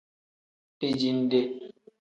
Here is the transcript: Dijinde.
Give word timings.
Dijinde. 0.79 1.39